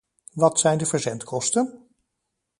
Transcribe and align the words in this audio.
Wat 0.33 0.59
zijn 0.59 0.77
de 0.77 0.85
verzendkosten? 0.85 1.87